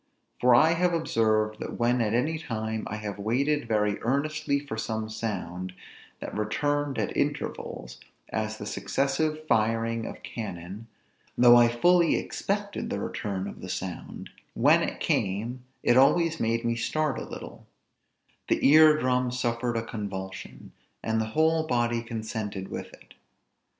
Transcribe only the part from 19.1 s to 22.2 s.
suffered a convulsion, and the whole body